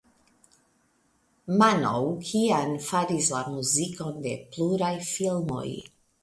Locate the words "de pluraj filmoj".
4.25-5.69